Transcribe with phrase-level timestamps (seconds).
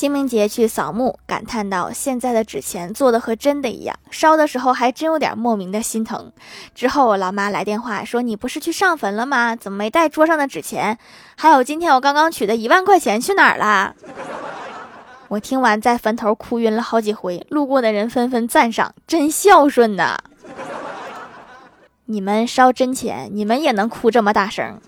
[0.00, 3.94] 清明节去扫墓，感叹到现在的纸钱做的和真的一样。
[4.10, 6.32] 烧的时候还真有点莫名的心疼。
[6.74, 9.54] 之后我老妈来电话说：‘你不是去上坟了吗？
[9.54, 10.96] 怎么没带桌上的纸钱？’
[11.36, 13.94] 还有今天我刚刚取的一万块钱去哪儿了？
[15.28, 17.46] 我听完在坟头哭晕了好几回。
[17.50, 20.16] 路过的人纷纷赞赏：‘真孝顺呐！’
[22.08, 24.80] 你们烧真钱，你们也能哭这么大声。